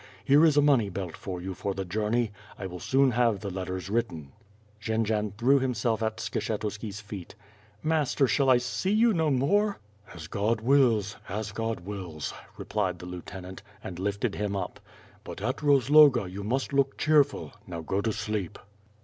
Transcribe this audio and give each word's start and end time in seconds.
Here 0.25 0.43
is 0.45 0.57
a 0.57 0.63
money 0.63 0.89
belt 0.89 1.15
for 1.15 1.39
you 1.43 1.53
for 1.53 1.75
the 1.75 1.85
journey. 1.85 2.31
I 2.57 2.65
will 2.65 2.79
soon 2.79 3.11
have 3.11 3.39
the 3.41 3.51
letters 3.51 3.87
written. 3.87 4.31
Jendzian 4.81 5.33
threw 5.37 5.59
himself 5.59 6.01
at 6.01 6.17
Skshetuski's 6.17 6.99
feet. 6.99 7.35
"Master, 7.83 8.25
shall 8.25 8.49
I 8.49 8.57
see 8.57 8.89
you 8.91 9.13
no 9.13 9.29
more?" 9.29 9.77
"As 10.11 10.25
God 10.27 10.59
wills; 10.61 11.17
as 11.29 11.51
God 11.51 11.81
wills!" 11.81 12.33
repUed 12.57 12.97
the 12.97 13.05
lieutenant, 13.05 13.61
and 13.83 13.99
lifted 13.99 14.33
him 14.33 14.55
up. 14.55 14.79
"But 15.23 15.39
at 15.39 15.57
Rozloga 15.61 16.27
you 16.27 16.43
must 16.43 16.73
look 16.73 16.97
cheerful. 16.97 17.53
Now 17.67 17.81
go 17.81 18.01
to 18.01 18.11
sleep." 18.11 18.57